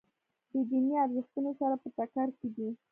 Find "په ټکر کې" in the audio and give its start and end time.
1.81-2.47